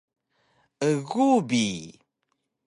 [0.89, 1.63] egu bi